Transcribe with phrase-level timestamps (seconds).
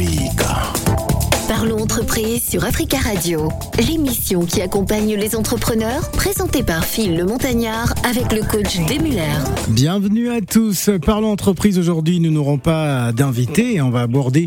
[0.00, 0.89] Africa.
[1.50, 3.48] Parlons entreprise sur Africa Radio,
[3.84, 9.24] l'émission qui accompagne les entrepreneurs, présentée par Phil le Montagnard avec le coach Demuller.
[9.68, 10.90] Bienvenue à tous.
[11.04, 13.80] Parlons entreprise aujourd'hui, nous n'aurons pas d'invité.
[13.80, 14.46] On va aborder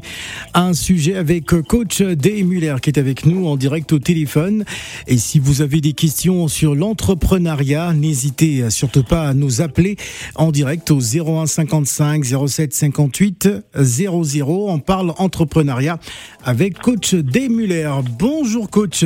[0.53, 4.63] un sujet avec coach Demuller qui est avec nous en direct au téléphone.
[5.08, 9.97] Et si vous avez des questions sur l'entrepreneuriat, n'hésitez surtout pas à nous appeler
[10.35, 14.70] en direct au 01 55 07 58 00.
[14.70, 15.99] On parle entrepreneuriat
[16.45, 17.15] avec coach coach
[17.49, 17.89] Muller.
[18.20, 19.03] Bonjour coach.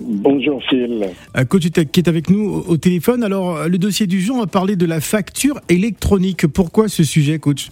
[0.00, 1.06] Bonjour Phil.
[1.34, 3.24] Euh, coach qui est avec nous au téléphone.
[3.24, 6.46] Alors le dossier du jour, on va parler de la facture électronique.
[6.46, 7.70] Pourquoi ce sujet coach?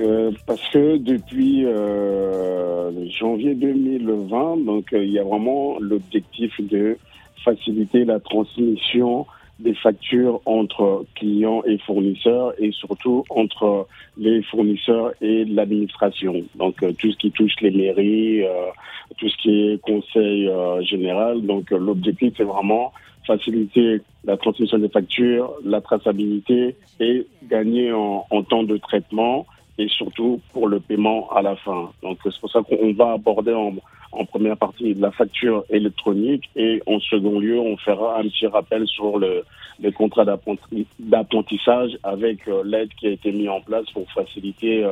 [0.00, 6.98] Euh, parce que depuis euh, janvier 2020, donc il y a vraiment l'objectif de
[7.44, 9.26] faciliter la transmission
[9.58, 13.86] des factures entre clients et fournisseurs et surtout entre
[14.16, 16.42] les fournisseurs et l'administration.
[16.56, 18.70] Donc euh, tout ce qui touche les mairies, euh,
[19.16, 21.42] tout ce qui est conseil euh, général.
[21.42, 22.92] Donc l'objectif c'est vraiment
[23.26, 29.46] faciliter la transmission des factures, la traçabilité et gagner en, en temps de traitement
[29.78, 31.90] et surtout pour le paiement à la fin.
[32.02, 33.74] Donc c'est pour ça qu'on va aborder en,
[34.16, 38.46] en première partie de la facture électronique et en second lieu on fera un petit
[38.46, 39.44] rappel sur le,
[39.80, 44.90] les contrats d'apprentissage avec euh, l'aide qui a été mise en place pour faciliter euh,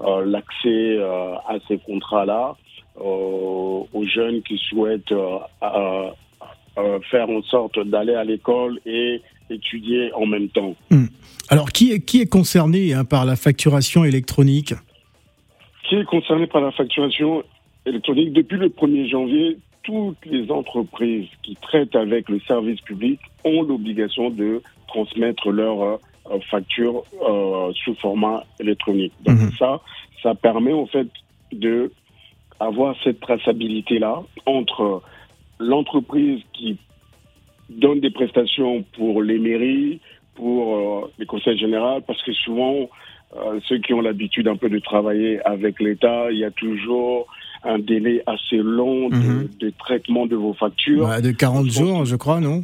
[0.00, 2.56] euh, l'accès à ces contrats-là
[2.98, 5.14] aux jeunes qui souhaitent
[7.10, 10.74] faire en sorte d'aller à l'école et étudier en même temps.
[10.90, 11.06] Hmm.
[11.48, 14.74] Alors, qui est, qui est concerné hein, par la facturation électronique?
[15.88, 17.44] Qui est concerné par la facturation
[17.86, 23.62] électronique Depuis le 1er janvier, toutes les entreprises qui traitent avec le service public ont
[23.62, 29.12] l'obligation de transmettre leurs euh, factures euh, sous format électronique.
[29.24, 29.50] Donc mhm.
[29.58, 29.80] ça,
[30.22, 31.06] ça permet en fait
[31.52, 31.92] de
[32.58, 35.02] avoir cette traçabilité là entre
[35.60, 36.78] l'entreprise qui
[37.68, 40.00] donne des prestations pour les mairies,
[40.34, 42.88] pour euh, les conseils généraux, parce que souvent,
[43.36, 47.26] euh, ceux qui ont l'habitude un peu de travailler avec l'État, il y a toujours
[47.66, 49.48] un délai assez long de, mhm.
[49.60, 51.08] de traitement de vos factures.
[51.20, 52.62] de 40 jours, je crois, non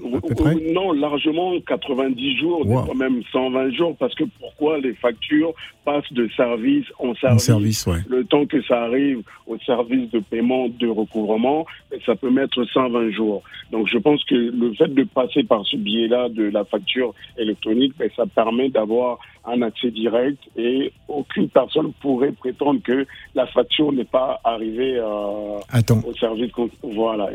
[0.72, 5.52] Non, largement 90 jours, même 120 jours, parce que pourquoi les factures
[5.84, 7.98] passent de service en service, service ouais.
[8.08, 11.66] Le temps que ça arrive au service de paiement de recouvrement,
[12.06, 13.42] ça peut mettre 120 jours.
[13.72, 17.94] Donc je pense que le fait de passer par ce biais-là de la facture électronique,
[17.98, 23.92] ben, ça permet d'avoir un accès direct et aucune personne pourrait prétendre que la facture
[23.92, 25.58] n'est pas arrivée euh,
[26.04, 26.50] au service.
[26.82, 27.30] Voilà,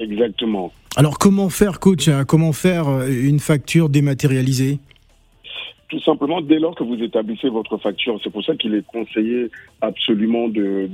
[0.00, 0.72] exactement.
[0.96, 4.78] Alors comment faire, coach hein, Comment faire euh, une facture dématérialisée?
[5.88, 8.18] Tout simplement dès lors que vous établissez votre facture.
[8.22, 9.50] C'est pour ça qu'il est conseillé
[9.82, 10.88] absolument de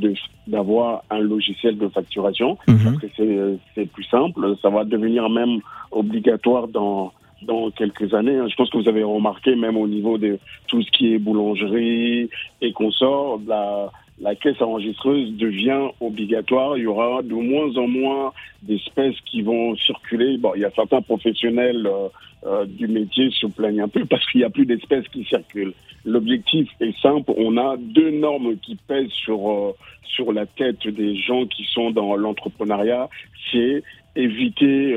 [0.48, 2.78] d'avoir un logiciel de facturation mhm.
[3.00, 4.56] parce que c'est plus simple.
[4.60, 5.60] Ça va devenir même
[5.92, 8.37] obligatoire dans dans quelques années.
[8.37, 8.47] Hein.
[8.48, 12.28] Je pense que vous avez remarqué, même au niveau de tout ce qui est boulangerie
[12.60, 13.91] et consorts, la,
[14.21, 16.77] la caisse enregistreuse devient obligatoire.
[16.77, 20.39] Il y aura de moins en moins d'espèces qui vont circuler.
[20.55, 22.09] Il y a certains professionnels euh,
[22.45, 25.75] euh du métier se plaignent un peu parce qu'il n'y a plus d'espèces qui circulent.
[26.05, 27.33] L'objectif est simple.
[27.37, 31.91] On a deux normes qui pèsent sur euh, sur la tête des gens qui sont
[31.91, 33.09] dans l'entrepreneuriat.
[33.53, 33.83] C'est
[34.17, 34.97] éviter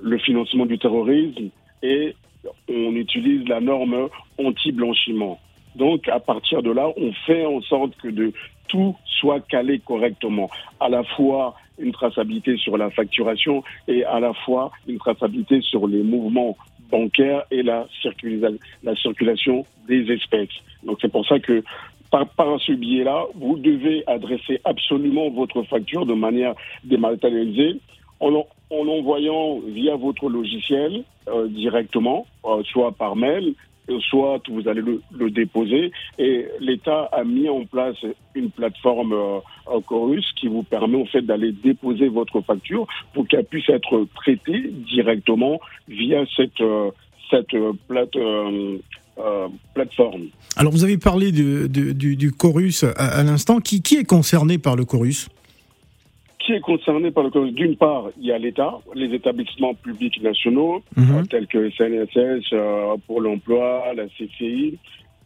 [0.00, 1.48] le financement du terrorisme
[1.82, 2.14] et
[2.68, 4.08] on utilise la norme
[4.38, 5.40] anti-blanchiment.
[5.74, 8.32] Donc, à partir de là, on fait en sorte que de
[8.68, 10.50] tout soit calé correctement.
[10.80, 15.86] À la fois une traçabilité sur la facturation et à la fois une traçabilité sur
[15.86, 16.56] les mouvements
[16.90, 17.86] bancaires et la,
[18.82, 20.54] la circulation des espèces.
[20.84, 21.64] Donc, c'est pour ça que
[22.10, 27.80] par, par ce biais-là, vous devez adresser absolument votre facture de manière dématérialisée
[28.20, 33.54] en, en envoyant via votre logiciel euh, directement, euh, soit par mail,
[34.00, 35.92] soit vous allez le, déposer.
[36.18, 37.96] Et l'État a mis en place
[38.34, 43.44] une plateforme euh, Chorus qui vous permet en fait d'aller déposer votre facture pour qu'elle
[43.44, 46.62] puisse être traitée directement via cette
[47.30, 47.56] cette
[47.88, 48.16] plate,
[49.74, 50.24] plateforme.
[50.56, 53.60] Alors vous avez parlé du, du, Chorus à, l'instant.
[53.60, 55.28] Qui est concerné par le Chorus
[56.44, 60.82] qui est concerné par le D'une part, il y a l'État, les établissements publics nationaux,
[60.96, 61.16] mhm.
[61.16, 64.78] euh, tels que CNSS, euh, pour l'emploi, la CCI,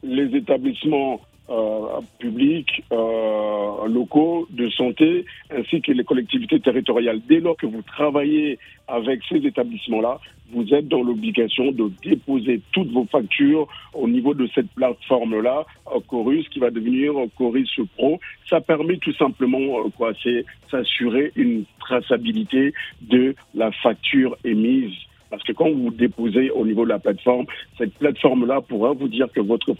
[0.04, 7.20] les établissements euh, publics, euh, locaux, de santé, ainsi que les collectivités territoriales.
[7.28, 10.20] Dès lors que vous travaillez avec ces établissements-là,
[10.52, 15.66] vous êtes dans l'obligation de déposer toutes vos factures au niveau de cette plateforme-là,
[16.06, 18.20] Chorus, qui va devenir Chorus Pro.
[18.48, 22.72] Ça permet tout simplement, quoi, c'est s'assurer une traçabilité
[23.02, 24.94] de la facture émise
[25.30, 27.46] parce que quand vous déposez au niveau de la plateforme,
[27.76, 29.74] cette plateforme-là pourra vous dire que votre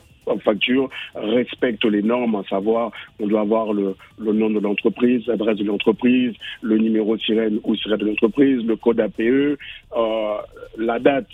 [0.44, 5.58] facture respecte les normes, à savoir on doit avoir le, le nom de l'entreprise, l'adresse
[5.58, 9.56] de l'entreprise, le numéro sirène ou sirène de l'entreprise, le code APE, euh,
[10.76, 11.26] la date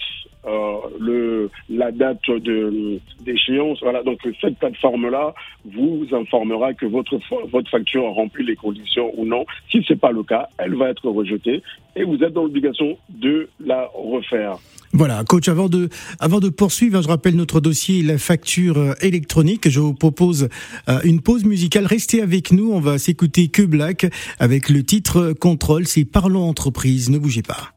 [0.47, 3.79] euh, le, la date de, d'échéance.
[3.81, 5.33] Voilà, donc cette plateforme-là
[5.65, 7.19] vous informera que votre,
[7.51, 9.47] votre facture a rempli les conditions ou non.
[9.71, 11.63] Si ce n'est pas le cas, elle va être rejetée
[11.97, 14.57] et vous êtes dans l'obligation de la refaire.
[14.93, 15.89] Voilà, coach, avant de,
[16.21, 19.69] avant de poursuivre, je rappelle notre dossier, la facture électronique.
[19.69, 20.49] Je vous propose
[20.89, 21.87] euh, une pause musicale.
[21.87, 24.07] Restez avec nous, on va s'écouter Que Black
[24.39, 27.75] avec le titre Contrôle, c'est Parlons Entreprise, ne bougez pas.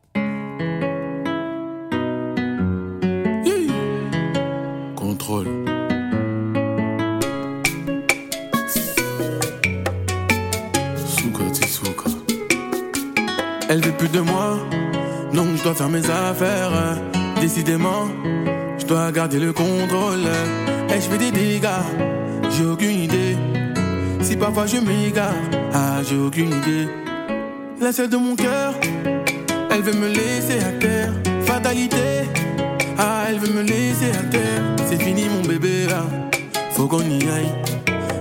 [13.70, 14.58] Elle veut plus de moi,
[15.34, 16.98] donc je dois faire mes affaires.
[17.42, 18.08] Décidément,
[18.78, 20.26] je dois garder le contrôle.
[21.00, 21.68] Je fais des dégâts,
[22.50, 23.38] j'ai aucune idée.
[24.22, 25.34] Si parfois je m'égare,
[25.74, 26.88] ah j'ai aucune idée.
[27.80, 28.74] La seule de mon cœur,
[29.70, 31.14] elle veut me laisser à terre.
[31.46, 32.26] Fatalité,
[32.98, 34.64] ah elle veut me laisser à terre.
[34.90, 36.04] C'est fini mon bébé là,
[36.72, 37.54] faut qu'on y aille.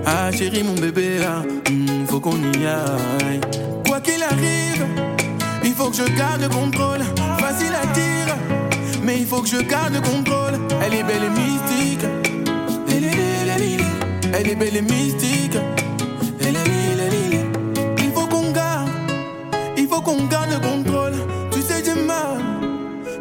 [0.05, 3.41] Ah chérie mon bébé là, hmm, faut qu'on y aille.
[3.85, 4.85] Quoi qu'il arrive
[5.77, 7.01] faut que je garde le contrôle.
[7.37, 8.35] Facile à dire,
[9.03, 10.59] mais il faut que je garde le contrôle.
[10.83, 12.16] Elle est belle et mystique.
[14.33, 15.57] Elle est belle et mystique.
[17.97, 18.89] Il faut qu'on garde,
[19.77, 21.13] il faut qu'on garde le contrôle.
[21.51, 22.39] Tu sais, j'ai mal,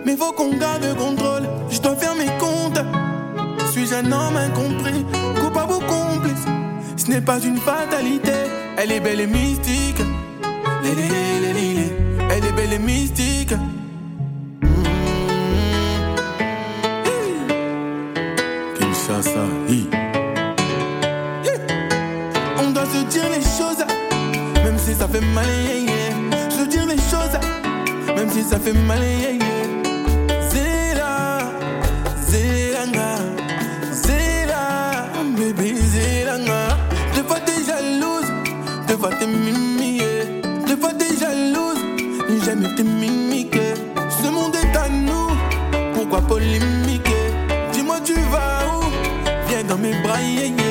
[0.04, 1.48] mais faut qu'on garde le contrôle.
[1.70, 2.80] Je dois faire mes comptes.
[3.72, 5.04] Suis-je un homme incompris,
[5.40, 6.44] coupable ou complice?
[6.96, 8.32] Ce n'est pas une fatalité.
[8.78, 10.02] Elle est belle et mystique
[12.36, 13.25] elle est belle et mystique.
[24.98, 25.46] Ça fait mal.
[26.50, 27.38] Se dire les choses,
[28.14, 29.02] même si ça fait mal.
[30.50, 31.38] Zéla,
[32.22, 33.16] Zélanga,
[33.92, 35.06] Zéla,
[35.36, 36.78] bébé Zélanga.
[37.14, 38.30] Deux fois t'es jalouse,
[38.88, 40.00] deux fois t'es mimi,
[40.66, 41.86] deux fois t'es jalouse
[42.44, 43.58] j'aime tes mimiques.
[44.22, 45.30] Ce monde est à nous,
[45.94, 47.32] pourquoi polémiquer?
[47.72, 48.84] Dis-moi, tu vas où?
[49.48, 50.65] Viens dans mes bras, yeah, yeah.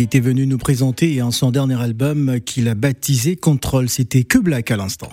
[0.00, 3.90] Il était venu nous présenter en son dernier album qu'il a baptisé Control.
[3.90, 5.10] C'était que Black à l'instant.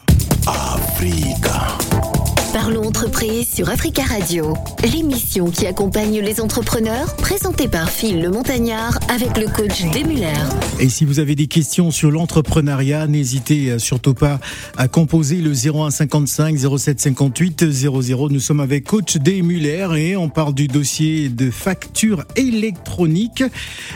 [2.59, 4.55] Parlons entreprise sur Africa Radio,
[4.91, 10.33] l'émission qui accompagne les entrepreneurs, présentée par Phil le Montagnard avec le coach Demuller.
[10.79, 14.39] Et si vous avez des questions sur l'entrepreneuriat, n'hésitez euh, surtout pas
[14.75, 18.29] à composer le 0155 0758 00.
[18.29, 23.43] Nous sommes avec coach Demuller et on parle du dossier de facture électronique.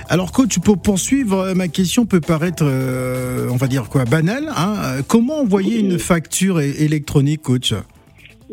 [0.08, 4.52] Alors coach, pour poursuivre, euh, ma question peut paraître, euh, on va dire quoi, banale.
[4.56, 7.74] Hein Comment envoyer une facture électronique, coach?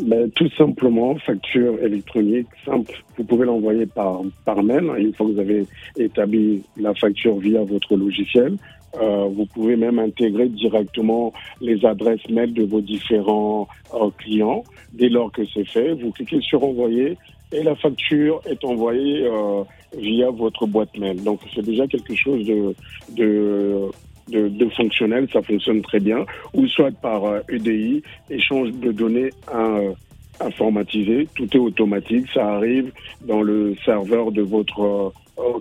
[0.02, 2.93] Ben, Tout simplement, facture électronique simple.
[3.17, 7.62] Vous pouvez l'envoyer par, par mail, une fois que vous avez établi la facture via
[7.62, 8.57] votre logiciel.
[9.00, 14.64] Euh, vous pouvez même intégrer directement les adresses mail de vos différents euh, clients.
[14.93, 17.19] Dès lors que c'est fait, vous cliquez sur envoyer
[17.52, 19.62] et la facture est envoyée euh,
[19.97, 21.23] via votre boîte mail.
[21.23, 22.75] Donc c'est déjà quelque chose de,
[23.14, 23.90] de,
[24.28, 26.25] de, fonctionnel, ça fonctionne très bien.
[26.54, 29.92] Ou soit par EDI, euh, échange de données euh,
[30.40, 32.92] informatisé, tout est automatique, ça arrive
[33.26, 35.12] dans le serveur de votre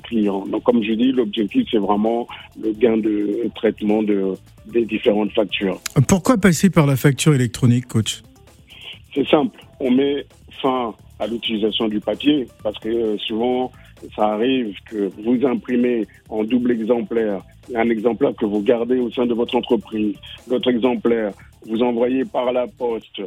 [0.04, 0.46] client.
[0.48, 2.28] Donc comme je dis, l'objectif c'est vraiment
[2.62, 4.34] le gain de traitement de,
[4.66, 5.80] des différentes factures.
[6.08, 8.24] Pourquoi passer par la facture électronique, coach?
[9.14, 10.26] C'est simple, on met
[10.62, 13.72] fin à l'utilisation du papier parce que euh, souvent
[14.16, 17.42] ça arrive que vous imprimez en double exemplaire
[17.76, 20.16] un exemplaire que vous gardez au sein de votre entreprise,
[20.48, 21.34] votre exemplaire,
[21.68, 23.22] vous envoyez par la poste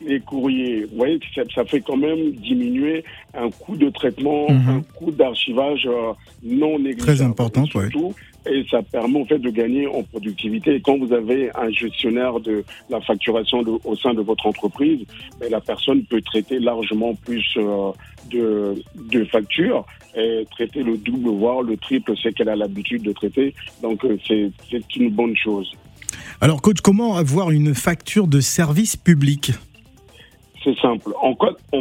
[0.00, 0.84] les courriers.
[0.84, 3.04] Vous voyez que ça, fait quand même diminuer
[3.34, 4.68] un coût de traitement, mhm.
[4.68, 7.16] un coût d'archivage euh, non négligeable.
[7.16, 8.12] Très important, oui
[8.46, 10.76] et ça permet en fait de gagner en productivité.
[10.76, 15.00] Et quand vous avez un gestionnaire de la facturation au sein de votre entreprise,
[15.40, 17.92] ben, la personne peut traiter largement plus euh,
[18.30, 19.84] de, factures
[20.16, 23.54] et traiter le double, voire le triple, c'est qu'elle a l'habitude de traiter.
[23.82, 25.70] Donc euh, c'est une bonne chose.
[26.40, 29.52] Alors coach, comment avoir une facture de service public?
[30.68, 31.12] C'est simple.
[31.22, 31.34] En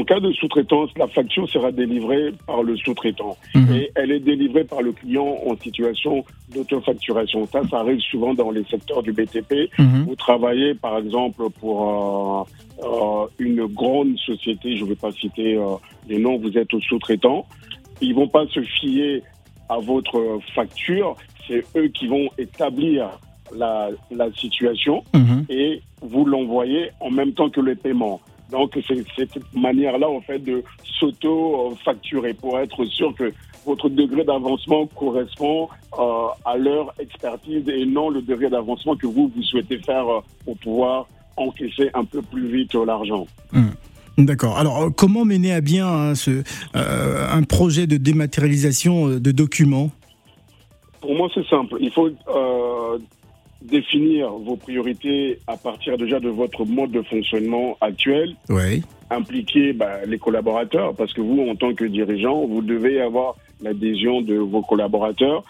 [0.03, 3.37] cas, de sous-traitance, la facture sera délivrée par le sous-traitant.
[3.55, 3.75] Mhm.
[3.75, 7.45] Et elle est délivrée par le client en situation d'autofacturation.
[7.47, 9.69] Ça, ça arrive souvent dans les secteurs du BTP.
[9.77, 10.05] Mhm.
[10.07, 12.47] Vous travaillez, par exemple, pour
[12.81, 15.75] euh, euh, une grande société, je ne vais pas citer euh,
[16.07, 17.45] les noms, vous êtes au sous-traitant.
[18.01, 19.23] Ils vont pas se fier
[19.69, 21.15] à votre facture.
[21.47, 23.09] C'est eux qui vont établir
[23.55, 23.89] la,
[24.35, 25.45] situation mhm.
[25.49, 28.19] et vous l'envoyez en même temps que le paiement.
[28.51, 30.63] Donc c'est cette manière-là en fait de
[30.99, 33.33] s'auto-facturer pour être sûr que
[33.65, 35.67] votre degré d'avancement correspond
[35.99, 40.19] euh, à leur expertise et non le degré d'avancement que vous vous souhaitez faire euh,
[40.45, 43.27] pour pouvoir encaisser un peu plus vite l'argent.
[43.51, 43.69] Hmm.
[44.17, 44.57] D'accord.
[44.57, 49.91] Alors, euh, comment mener à bien hein, ce, un projet de dématérialisation de documents?
[51.01, 51.77] Pour moi, c'est simple.
[51.79, 52.09] Il faut
[53.61, 58.35] définir vos priorités à partir déjà de votre mode de fonctionnement actuel.
[58.49, 58.83] Oui.
[59.09, 64.21] Impliquer bah, les collaborateurs, parce que vous, en tant que dirigeant, vous devez avoir l'adhésion
[64.21, 65.43] de vos collaborateurs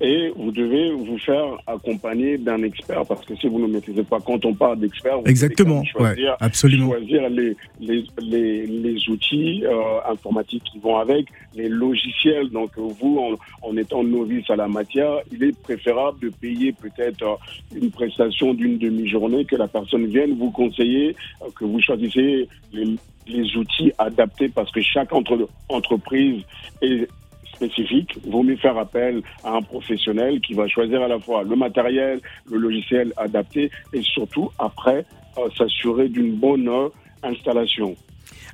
[0.00, 4.18] et vous devez vous faire accompagner d'un expert parce que si vous ne maîtrisez pas,
[4.20, 6.90] quand on parle d'expert, vous Exactement, devez choisir, absolument.
[6.90, 12.48] choisir les, les, les, les outils euh, informatiques qui vont avec, les logiciels.
[12.50, 17.22] Donc vous, en, en, étant novice à la matière, il est préférable de payer peut-être
[17.22, 22.48] euh, une prestation d'une demi-journée, que la personne vienne vous conseiller, euh, que vous choisissez
[22.72, 22.96] les,
[23.28, 26.42] les outils adaptés parce que chaque entre, entreprise
[26.82, 27.08] est
[27.54, 31.56] spécifique, vaut mieux faire appel à un professionnel qui va choisir à la fois le
[31.56, 32.20] matériel,
[32.50, 35.04] le logiciel adapté et surtout après
[35.38, 36.88] euh, s'assurer d'une bonne euh,
[37.22, 37.96] installation.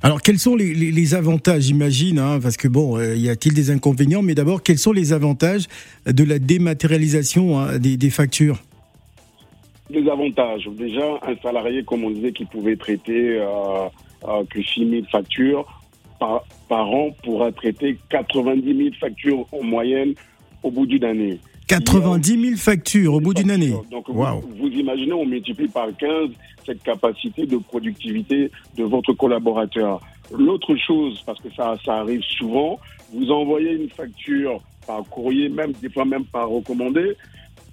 [0.03, 4.23] Alors, quels sont les, avantages, j'imagine, hein, parce que bon, euh, y a-t-il des inconvénients,
[4.23, 5.67] mais d'abord, quels sont les avantages
[6.07, 8.59] de la dématérialisation hein, des, factures?
[9.91, 10.67] Les avantages.
[10.71, 13.39] Déjà, un salarié, comme on disait, qui pouvait traiter
[14.49, 15.80] que 6 000 factures,
[16.69, 20.13] par, an pourra traiter 90 000 factures en moyenne
[20.61, 21.39] au bout d'une année.
[21.67, 23.73] 90 000 factures au bout d'une année.
[23.89, 26.29] Donc vous, imaginez, on multiplie par 15
[26.65, 29.99] cette capacité de productivité de votre collaborateur.
[30.37, 32.79] L'autre chose, parce que ça, ça arrive souvent,
[33.11, 37.15] vous envoyez une facture par courrier, même des fois même par recommandé,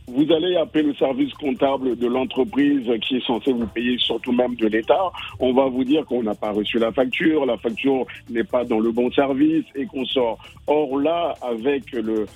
[0.09, 4.55] vous allez appeler le service comptable de l'entreprise qui est censé vous payer, surtout même
[4.55, 5.11] de l'État.
[5.38, 8.81] On va vous dire qu'on n'a pas reçu la facture, la facture n'est pas dans
[8.81, 10.38] le bon service et qu'on sort.
[10.67, 12.27] Or là, avec le,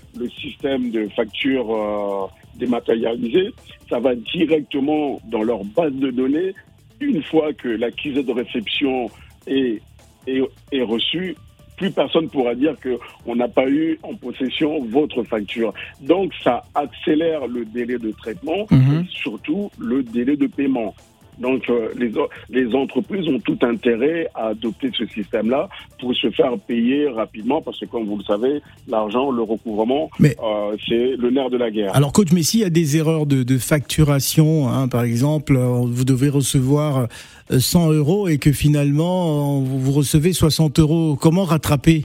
[0.41, 2.27] système de facture euh,
[2.57, 3.53] dématérialisée,
[3.89, 6.55] ça va directement dans leur base de données.
[7.01, 9.11] Une fois que l'accusé de réception
[9.47, 9.81] est,
[10.27, 11.37] est, est reçu,
[11.77, 15.73] plus personne pourra dire qu'on n'a pas eu en possession votre facture.
[16.01, 19.01] Donc ça accélère le délai de traitement mhm.
[19.01, 20.95] et surtout le délai de paiement.
[21.39, 22.13] Donc euh, les,
[22.51, 27.81] les entreprises ont tout intérêt à adopter ce système-là pour se faire payer rapidement parce
[27.81, 31.97] que comme vous le savez, l'argent, le recouvrement, euh, c'est le nerf de la guerre.
[31.97, 35.83] Alors coach, mais s'il y a des erreurs de, de facturation, hein, par exemple, euh,
[35.85, 37.09] vous devez recevoir
[37.51, 42.05] 100 euros et que finalement vous recevez 60 euros, comment rattraper?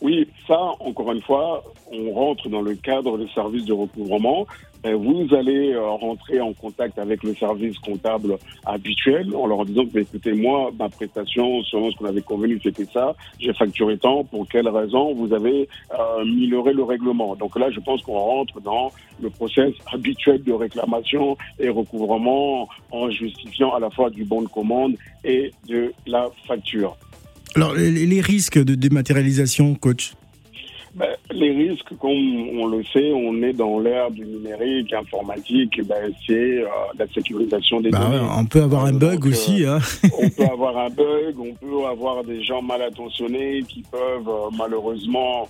[0.00, 4.46] Oui, ça, encore une fois, on rentre dans le cadre des services de recouvrement.
[4.82, 9.84] Ben, vous allez euh, rentrer en contact avec le service comptable habituel en leur disant
[9.94, 13.16] écoutez, moi, ma prestation, selon ce qu'on avait convenu, c'était ça.
[13.40, 14.24] J'ai facturé tant.
[14.24, 17.34] Pour quelle raison vous avez euh, minoré le règlement?
[17.34, 23.10] Donc là, je pense qu'on rentre dans le process habituel de réclamation et recouvrement en
[23.10, 24.94] justifiant à la fois du bon de commande
[25.24, 26.96] et de la facture.
[27.56, 30.12] Alors, les risques de dématérialisation, coach?
[30.98, 36.12] Ben, les risques, comme on le sait, on est dans l'ère du numérique, informatique, ben,
[36.26, 36.66] c'est euh,
[36.98, 38.26] la sécurisation des bah données.
[38.36, 39.64] on peut avoir un bug aussi.
[39.64, 39.78] Hein.
[40.18, 44.50] on peut avoir un bug, on peut avoir des gens mal intentionnés qui peuvent euh,
[44.56, 45.48] malheureusement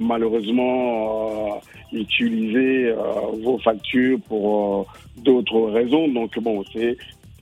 [0.00, 1.62] malheureusement
[1.94, 2.92] utiliser
[3.42, 4.86] vos factures pour
[5.16, 6.08] d'autres raisons.
[6.08, 6.94] Donc bon, c'est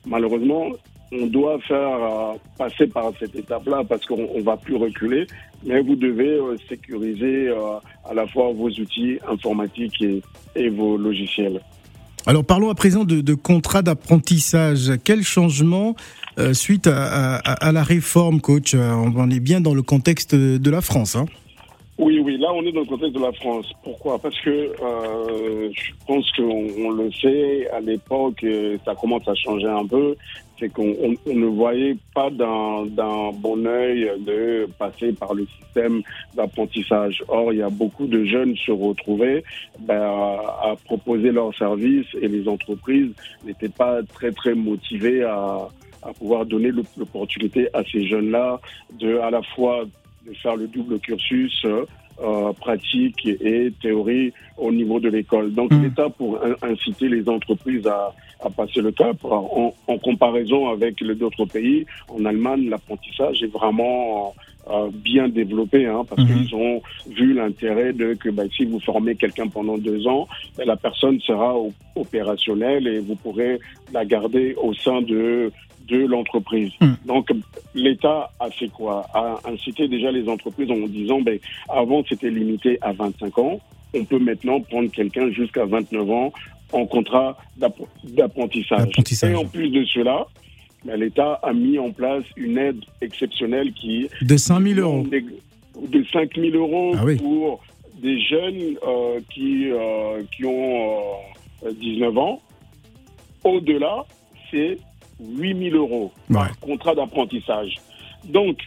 [0.07, 0.69] malheureusement
[1.13, 5.27] on doit faire euh, passer par cette étape-là parce qu'on ne va plus reculer,
[5.65, 10.03] mais vous devez euh, sécuriser euh, à la fois vos outils informatiques
[10.55, 11.61] et, vos logiciels.
[12.27, 14.93] Alors parlons à présent de, de contrat d'apprentissage.
[15.05, 15.95] Quel changement
[16.53, 18.75] suite à, la réforme, coach?
[18.75, 21.17] On est bien dans le contexte de la France.
[21.17, 21.27] Hein
[21.99, 23.73] oui, oui, là on est dans le contexte de la France.
[23.83, 24.19] Pourquoi?
[24.19, 29.67] Parce que euh, je pense qu'on le sait, à l'époque, euh, ça commence à changer
[29.67, 30.15] un peu,
[30.59, 36.03] c'est qu'on ne voyait pas d'un bon œil de passer par le système
[36.35, 37.25] d'apprentissage.
[37.29, 39.43] Or, il y a beaucoup de jeunes se retrouvaient
[39.81, 43.13] ben, à, proposer leurs services et les entreprises
[43.45, 45.69] n'étaient pas très très motivées à,
[46.03, 48.61] à pouvoir donner l'opportunité à ces jeunes-là
[48.99, 49.85] de à la fois
[50.27, 55.53] de faire le double cursus euh, pratique et théorie au niveau de l'école.
[55.53, 55.83] Donc mmh.
[55.83, 61.23] l'État, pour inciter les entreprises à, à passer le cap, en, en comparaison avec les
[61.23, 64.35] autres pays, en Allemagne, l'apprentissage est vraiment
[64.69, 66.27] euh, bien développé, hein, parce mmh.
[66.27, 70.65] qu'ils ont vu l'intérêt de que bah, si vous formez quelqu'un pendant deux ans, bah,
[70.65, 71.55] la personne sera
[71.95, 73.59] opérationnelle et vous pourrez
[73.93, 75.53] la garder au sein de
[75.89, 76.73] de l'entreprise.
[76.81, 76.95] Hmm.
[77.05, 77.31] Donc
[77.75, 79.07] l'État a fait quoi?
[79.15, 81.39] A incité déjà les entreprises en disant ben
[81.69, 83.61] avant c'était limité à 25 ans,
[83.95, 86.33] on peut maintenant prendre quelqu'un jusqu'à 29 ans
[86.73, 88.89] en contrat d'apprentissage.
[89.23, 90.27] Et en plus de cela,
[90.85, 95.07] ben, l'État a mis en place une aide exceptionnelle qui de 5 000 euros.
[95.07, 97.61] De 5 000 euros ah pour
[98.01, 101.17] des jeunes euh, qui, euh, qui ont
[101.81, 102.41] 19 euh, ans.
[103.45, 104.05] Au-delà,
[104.51, 104.79] c'est
[105.21, 107.77] 8 000 euros par contrat d'apprentissage.
[108.25, 108.59] Donc,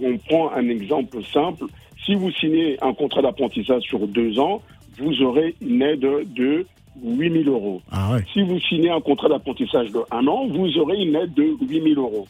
[0.00, 1.64] on prend un exemple simple.
[2.04, 4.62] Si vous signez un contrat d'apprentissage sur deux ans,
[4.98, 6.66] vous aurez une aide de
[7.02, 7.82] 8 000 euros.
[7.90, 11.56] Ah si vous signez un contrat d'apprentissage de un an, vous aurez une aide de
[11.60, 12.26] 8 000 euros.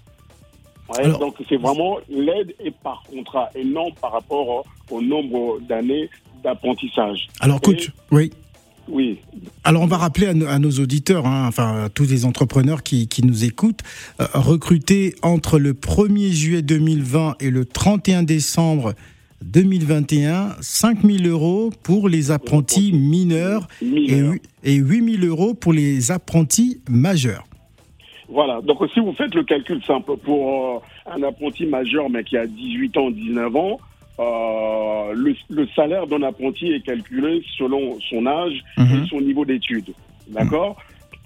[1.18, 6.08] donc c'est vraiment l'aide est par contrat et non par rapport au nombre d'années
[6.42, 7.28] d'apprentissage.
[7.40, 8.30] Alors coach, oui.
[8.88, 9.18] Oui.
[9.64, 13.44] Alors on va rappeler à, nos auditeurs, hein, enfin à tous les entrepreneurs qui, nous
[13.44, 13.82] écoutent,
[14.20, 18.94] euh, recruter entre le 1er juillet 2020 et le 31 décembre
[19.42, 24.22] 2021, 5 000 euros pour les apprentis mineurs, et,
[24.64, 27.44] et 8 000 euros pour les apprentis majeurs.
[28.28, 30.78] Voilà, donc si vous faites le calcul simple pour euh,
[31.10, 33.80] un apprenti majeur mais qui a 18 ans, 19 ans,
[34.18, 39.06] euh, le, salaire d'un apprenti est calculé selon son âge et mhm.
[39.06, 39.92] son niveau d'études.
[40.28, 40.76] D'accord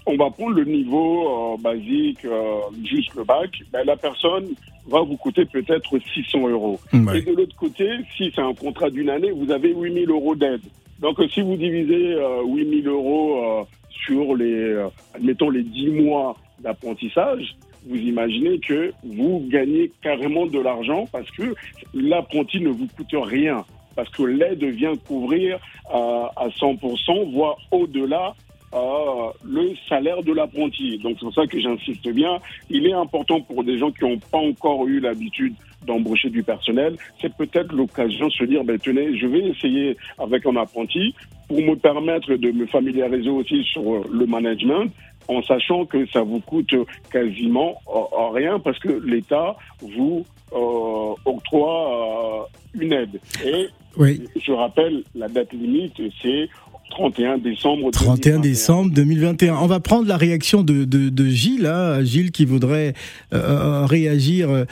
[0.05, 3.49] On va prendre le niveau euh, basique, euh, juste le bac.
[3.71, 4.49] Ben, la personne
[4.87, 6.79] va vous coûter peut-être 600 euros.
[6.93, 10.61] Et de l'autre côté, si c'est un contrat d'une année, vous avez 8000 euros d'aide.
[10.99, 18.59] Donc si vous divisez 8000 euros sur les, admettons, les 10 mois d'apprentissage, vous imaginez
[18.59, 21.53] que vous gagnez carrément de l'argent parce que
[21.93, 23.65] l'apprenti ne vous coûte rien,
[23.95, 25.59] parce que l'aide vient couvrir
[25.93, 28.35] euh, à 100%, voire au-delà
[28.73, 30.97] euh, le salaire de l'apprenti.
[30.97, 32.39] Donc c'est pour ça que j'insiste bien.
[32.69, 35.53] Il est important pour des gens qui n'ont pas encore eu l'habitude
[35.85, 40.45] d'embaucher du personnel, c'est peut-être l'occasion de se dire, ben, tenez, je vais essayer avec
[40.45, 41.13] un apprenti
[41.47, 44.91] pour me permettre de me familiariser aussi sur le management,
[45.27, 46.73] en sachant que ça vous coûte
[47.11, 53.19] quasiment euh, rien parce que l'État vous euh, octroie euh, une aide.
[53.45, 56.49] Et je rappelle, la date limite, c'est
[56.89, 59.55] 31 décembre 31 décembre 2021.
[59.55, 62.93] On va prendre la réaction de, de, Gilles, hein, Gilles qui voudrait
[63.31, 64.65] réagir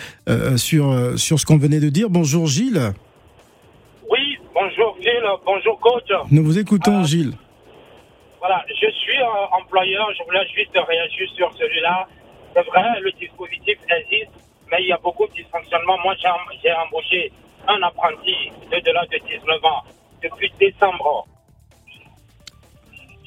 [0.56, 2.10] sur, sur ce qu'on venait de dire.
[2.10, 2.94] Bonjour Gilles.
[4.10, 6.12] Oui, bonjour Gilles, bonjour coach.
[6.32, 7.34] Nous vous écoutons Gilles.
[8.42, 12.08] Voilà, je suis euh, employeur, je voulais juste réagir sur celui-là.
[12.56, 14.32] C'est vrai, le dispositif existe,
[14.72, 16.00] mais il y a beaucoup de dysfonctionnements.
[16.00, 16.16] Moi,
[16.64, 17.32] j'ai embauché
[17.68, 19.84] un apprenti de delà de 19 ans
[20.24, 21.28] depuis décembre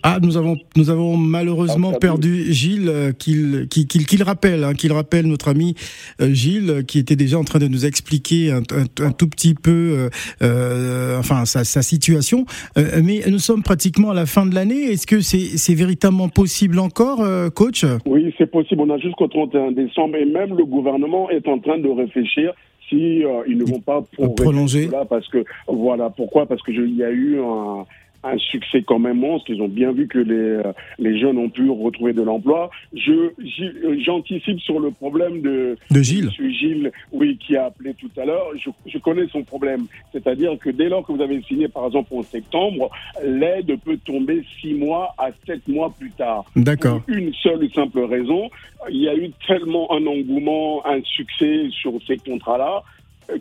[0.07, 4.93] ah, nous avons, nous avons malheureusement ah, perdu Gilles, euh, qu'il qu'il rappelle, hein, qu'il
[4.93, 5.75] rappelle notre ami
[6.21, 8.61] euh, Gilles, qui était déjà en train de nous expliquer un,
[9.01, 10.11] un, tout petit peu, euh,
[10.43, 12.45] euh enfin, sa, sa situation.
[12.77, 14.93] mais nous sommes pratiquement à la fin de l'année.
[14.93, 17.87] Est-ce que c'est véritablement possible encore, coach?
[18.05, 18.83] Oui, c'est possible.
[18.83, 22.53] On a jusqu'au 31 décembre et même le gouvernement est en train de réfléchir
[22.89, 24.03] si euh, ils ne vont pas
[24.37, 27.85] prolonger là parce que voilà pourquoi parce que il y a eu un,
[28.25, 29.51] un succès quand même monstre.
[29.51, 32.71] Ils ont bien vu que les, euh, les jeunes ont pu retrouver de l'emploi.
[32.95, 33.31] Je
[34.05, 36.31] j'anticipe sur le problème de, de Gilles.
[36.31, 38.47] Gilles, oui, qui a appelé tout à l'heure.
[38.57, 42.15] Je, je, connais son problème, c'est-à-dire que dès lors que vous avez signé, par exemple
[42.15, 42.91] en septembre,
[43.23, 46.45] l'aide peut tomber six mois à sept mois plus tard.
[46.57, 47.03] D'accord.
[47.09, 48.51] Une seule simple raison,
[48.91, 52.83] il y a eu tellement un engouement, un succès sur ces contrats-là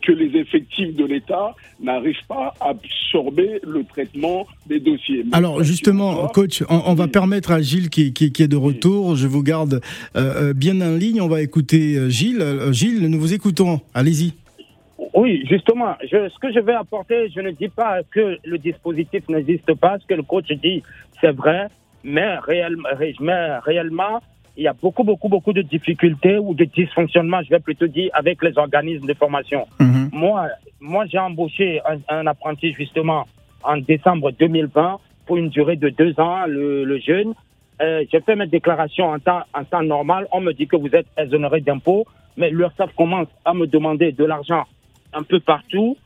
[0.01, 5.25] que les effectifs de l'État n'arrivent pas à absorber le traitement des dossiers.
[5.31, 9.27] Alors justement, coach, on, va permettre à Gilles qui, qui, qui, est de retour, je
[9.27, 9.81] vous garde
[10.15, 12.43] euh, euh, bien en ligne, on va écouter euh, Gilles.
[12.71, 14.33] Gilles, nous vous écoutons, allez-y.
[15.13, 19.27] Oui, justement, je, ce que je vais apporter, je ne dis pas que le dispositif
[19.29, 20.81] n'existe pas, ce que le coach dit,
[21.21, 21.67] c'est vrai,
[22.03, 24.21] mais réellement, mais réellement
[24.55, 28.11] il y a beaucoup, beaucoup, beaucoup de difficultés ou de dysfonctionnements, je vais plutôt dire,
[28.13, 29.65] avec les organismes de formation.
[29.79, 30.09] Mhm.
[30.13, 30.47] Moi,
[30.79, 33.25] moi j'ai embauché un, apprenti justement
[33.63, 37.33] en décembre 2020 pour une durée de deux ans, le, le jeune.
[37.81, 40.27] Euh, j'ai fait mes déclarations en temps, en temps normal.
[40.31, 42.05] On me dit que vous êtes exonéré d'impôts,
[42.37, 44.65] mais l'URSSAF commence à me demander de l'argent
[45.13, 45.97] un peu partout.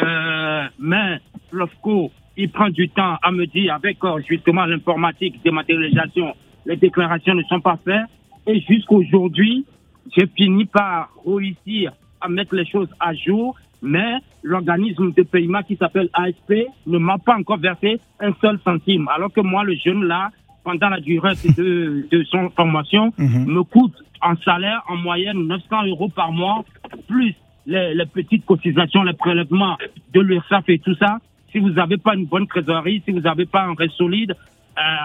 [0.00, 1.18] Euh, mais
[1.50, 6.34] l'OFCO, il prend du temps à me dire, avec euh, justement l'informatique, dématérialisation,
[6.68, 8.06] les déclarations ne sont pas faites.
[8.46, 9.64] Et jusqu'aujourd'hui,
[10.16, 15.76] j'ai fini par réussir à mettre les choses à jour, mais l'organisme de paiement qui
[15.76, 16.54] s'appelle ASP
[16.86, 19.08] ne m'a pas encore versé un seul centime.
[19.08, 20.30] Alors que moi, le jeune là,
[20.62, 23.46] pendant la durée de, de son formation, mhm.
[23.46, 26.64] me coûte en salaire en moyenne 900 euros par mois,
[27.06, 27.34] plus
[27.66, 29.76] les, les petites cotisations, les prélèvements
[30.12, 31.18] de l'URSSAF et tout ça.
[31.52, 34.34] Si vous n'avez pas une bonne trésorerie, si vous n'avez pas un reste solide,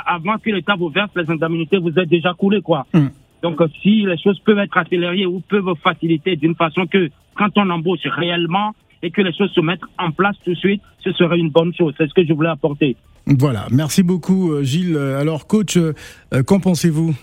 [0.06, 2.86] avant que l'État vous verse les indemnités, vous êtes déjà coulé, quoi.
[2.94, 3.08] Hmm.
[3.42, 7.50] Donc, euh, si les choses peuvent être accélérées ou peuvent faciliter d'une façon que quand
[7.58, 11.12] on embauche réellement et que les choses se mettent en place tout de suite, ce
[11.12, 11.94] serait une bonne chose.
[11.98, 12.96] C'est ce que je voulais apporter.
[13.28, 13.68] Voilà.
[13.72, 14.98] Merci beaucoup, euh, Gilles.
[14.98, 15.78] Alors, coach,
[16.46, 17.14] qu'en pensez-vous?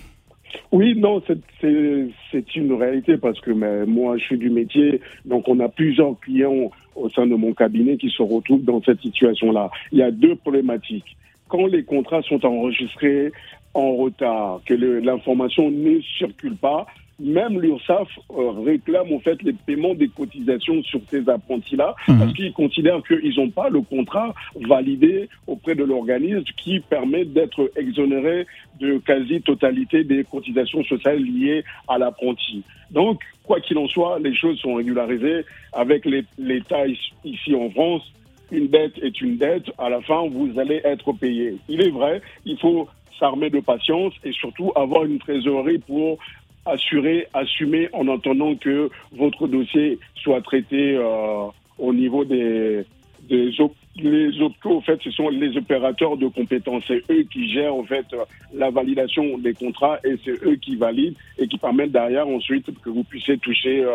[0.73, 5.59] Oui, non, c'est une réalité parce que mais, moi, je suis du métier, donc on
[5.61, 9.71] a plusieurs clients au sein de mon cabinet qui se retrouvent dans cette situation-là.
[9.91, 11.17] Il y a deux problématiques
[11.51, 13.33] quand les contrats sont enregistrés
[13.75, 16.87] en retard, que l'information ne circule pas,
[17.21, 22.19] même l'URSSAF euh, réclame en fait les paiements des cotisations sur ces apprentis-là mhm.
[22.19, 24.35] parce qu'ils considèrent qu'ils n'ont pas le contrat
[24.67, 28.47] validé auprès de l'organisme qui permet d'être exonéré
[28.81, 32.63] de quasi-totalité des cotisations sociales liées à l'apprenti.
[32.91, 36.07] Donc, quoi qu'il en soit, les choses sont régularisées avec
[36.39, 36.87] l'État
[37.25, 38.11] ici en France
[38.51, 41.57] une dette est une dette, à la fin, vous allez être payé.
[41.69, 46.19] Il est vrai, il faut s'armer de patience et surtout avoir une trésorerie pour
[46.67, 51.47] assurer, assumer en entendant que votre dossier soit traité euh,
[51.79, 52.85] au niveau des,
[53.29, 53.53] des
[53.97, 54.31] les
[54.65, 56.85] en fait, ce sont les opérateurs de compétences.
[56.87, 58.07] C'est eux qui gèrent, en fait,
[58.55, 62.91] la validation des contrats et c'est eux qui valident et qui permettent derrière ensuite que
[62.91, 63.91] vous puissiez toucher euh,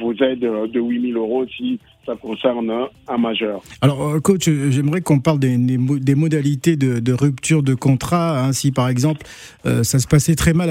[0.00, 2.72] vos aides de 8000 euros si ça concerne
[3.06, 3.60] un, majeur.
[3.82, 8.40] Alors, euh, coach, j'aimerais qu'on parle des, des, modalités de, rupture de contrat.
[8.40, 9.26] Hein, si, par exemple,
[9.66, 10.70] euh, ça se passait très mal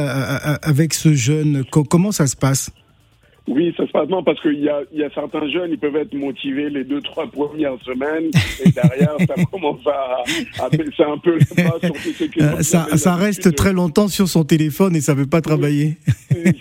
[0.63, 2.71] avec ce jeune, comment ça se passe?
[3.47, 5.95] Oui, ça se passe non parce qu'il y a, y a certains jeunes, ils peuvent
[5.95, 8.29] être motivés les deux trois premières semaines
[8.65, 10.23] et derrière ça commence à,
[10.65, 11.77] à baisser un peu les pas.
[12.41, 15.97] Euh, ça, ça reste très longtemps sur son téléphone et ça veut pas travailler.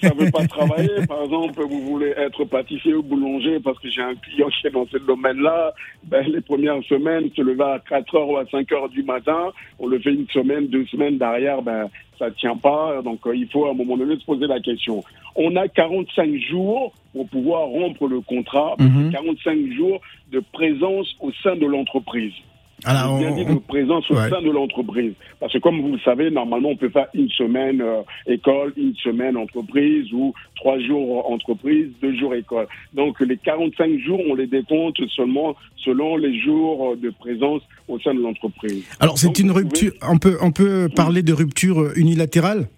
[0.00, 1.06] ça veut pas travailler.
[1.08, 4.70] Par exemple, vous voulez être pâtissier ou boulanger parce que j'ai un client qui est
[4.70, 5.74] dans ce domaine-là.
[6.04, 9.50] Ben, les premières semaines, se lever à 4 heures ou à 5 heures du matin,
[9.80, 13.02] on le fait une semaine, deux semaines derrière, ben ça tient pas.
[13.02, 15.02] Donc euh, il faut à un moment donné se poser la question.
[15.34, 19.72] On a 45 jours pour pouvoir rompre le contrat, 45 mhm.
[19.72, 20.00] jours
[20.32, 22.34] de présence au sein de l'entreprise.
[22.84, 25.14] Alors, bien dit de présence au sein de l'entreprise.
[25.40, 28.94] Parce que comme vous le savez, normalement, on peut faire une semaine euh, école, une
[28.96, 32.66] semaine entreprise ou trois jours entreprise, deux jours école.
[32.92, 38.14] Donc les 45 jours, on les décompte seulement selon les jours de présence au sein
[38.14, 38.84] de l'entreprise.
[39.00, 42.68] Alors c'est une rupture, on peut, on peut parler de rupture unilatérale?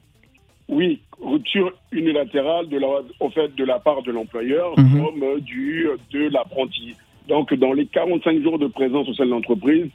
[0.68, 2.88] Oui, rupture unilatérale de la,
[3.20, 5.02] au fait, de la part de l'employeur mhm.
[5.02, 6.94] comme du, de l'apprenti.
[7.28, 9.88] Donc, dans les 45 jours de présence au sein de l'entreprise,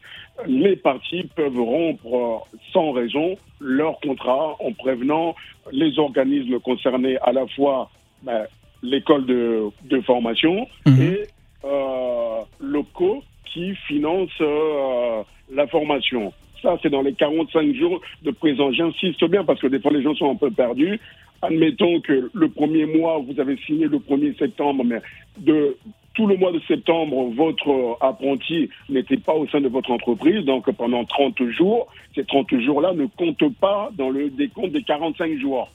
[0.45, 5.35] les parties peuvent rompre sans raison leur contrat en prévenant
[5.71, 7.89] les organismes concernés, à la fois
[8.21, 8.45] ben,
[8.83, 11.01] l'école de, de, formation mhm.
[11.01, 11.19] et
[11.65, 16.33] euh, locaux qui financent euh, la formation.
[16.61, 18.75] Ça, c'est dans les 45 jours de présence.
[18.75, 20.99] J'insiste bien parce que des fois, les gens sont un peu perdus.
[21.41, 25.01] admettons que le premier mois, vous avez signé le 1er septembre, mais
[25.37, 25.75] de
[26.13, 30.69] tout le mois de septembre, votre apprenti n'était pas au sein de votre entreprise, donc
[30.71, 35.69] pendant 30 jours, ces 30 jours-là ne comptent pas dans le décompte des 45 jours.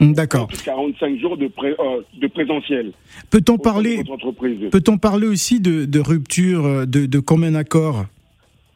[0.00, 0.48] D'accord.
[0.64, 2.92] 45 jours de, euh, de présentiel.
[3.30, 4.02] Peut-on parler,
[4.70, 8.04] peut parler aussi de, rupture euh, de, de combien d'accords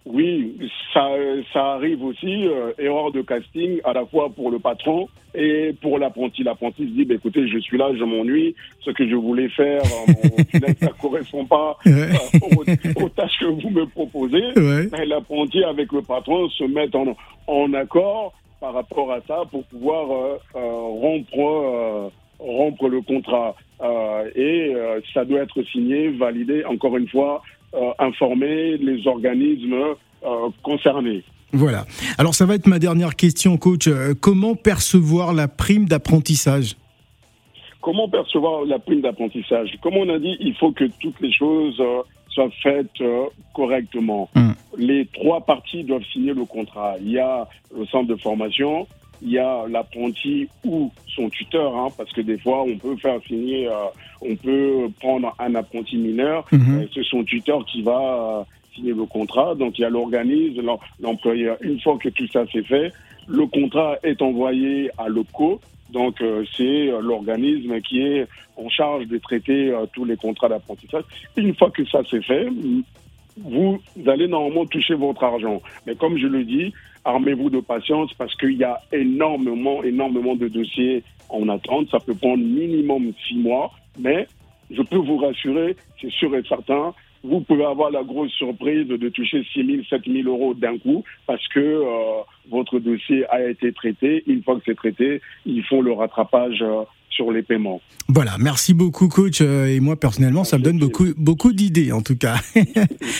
[0.08, 0.56] oui,
[0.92, 1.10] ça,
[1.52, 5.98] ça arrive aussi, euh, erreur de casting, à la fois pour le patron et pour
[5.98, 6.42] l'apprenti.
[6.42, 9.84] L'apprenti se dit, bah, écoutez, je suis là, je m'ennuie, ce que je voulais faire,
[10.52, 11.76] ça ne correspond pas
[12.96, 14.42] aux, tâches que vous me proposez.
[15.06, 17.14] L'apprenti avec le patron se met en,
[17.46, 23.54] en accord par rapport à ça pour pouvoir euh, euh, rompre, euh, rompre le contrat.
[24.34, 24.74] et
[25.14, 27.42] ça doit être signé, validé, encore une fois,
[27.98, 29.94] informer les organismes
[30.62, 31.22] concernés.
[31.52, 31.86] Voilà.
[32.18, 33.88] Alors ça va être ma dernière question, coach.
[34.20, 36.76] Comment percevoir la prime d'apprentissage?
[37.80, 39.78] Comment percevoir la prime d'apprentissage?
[39.82, 41.80] Comme on a dit, il faut que toutes les choses
[42.28, 43.02] soient faites
[43.54, 44.28] correctement.
[44.34, 46.94] Hum les trois parties doivent signer le contrat.
[47.00, 48.86] Il y a le centre de formation,
[49.20, 53.20] il y a l'apprenti ou son tuteur, hein, parce que des fois, on peut faire
[53.26, 53.72] signer, euh,
[54.20, 56.88] on peut prendre un apprenti mineur, mhm.
[56.94, 58.00] c'est son tuteur qui va
[58.40, 58.42] euh,
[58.74, 59.54] signer le contrat.
[59.54, 60.62] Donc, il y a l'organisme,
[61.00, 61.56] l'employeur.
[61.60, 62.92] Une fois que tout ça c'est fait,
[63.26, 65.60] le contrat est envoyé à l'OPCO.
[65.90, 68.26] Donc, euh, c'est l'organisme qui est
[68.56, 71.04] en charge de traiter tous les contrats d'apprentissage.
[71.36, 72.48] Une fois que ça c'est fait,
[73.44, 75.62] vous allez normalement toucher votre argent.
[75.86, 76.72] Mais comme je le dis,
[77.04, 81.88] armez-vous de patience parce qu'il y a énormément, énormément de dossiers en attente.
[81.90, 84.26] Ça peut prendre minimum six mois, mais
[84.70, 89.08] je peux vous rassurer, c'est sûr et certain, vous pouvez avoir la grosse surprise de
[89.08, 93.72] toucher 6 000, 7 000 euros d'un coup parce que euh, votre dossier a été
[93.72, 94.22] traité.
[94.26, 97.80] Une fois que c'est traité, ils font le rattrapage euh, sur les paiements.
[98.08, 102.00] Voilà, merci beaucoup coach euh, et moi personnellement ça me donne beaucoup beaucoup d'idées en
[102.00, 102.36] tout cas.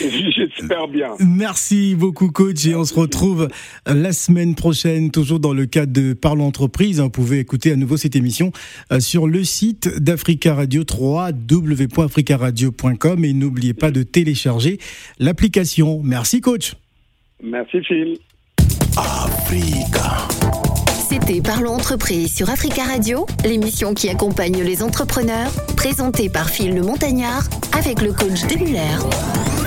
[0.01, 1.11] J'espère bien.
[1.21, 3.49] Merci beaucoup coach et on se retrouve
[3.87, 7.01] la semaine prochaine toujours dans le cadre de Parlons entreprise.
[7.01, 8.51] Vous pouvez écouter à nouveau cette émission
[8.91, 14.79] euh, sur le site d'Africa Radio 3 www.africaradio.com et n'oubliez pas de télécharger
[15.19, 16.01] l'application.
[16.03, 16.75] Merci coach.
[17.43, 18.19] Merci Phil.
[18.97, 20.27] Africa.
[21.09, 26.83] C'était Parlons Entreprise sur Africa Radio, l'émission qui accompagne les entrepreneurs, présentée par Phil le
[26.83, 29.58] Montagnard avec le coach Muller.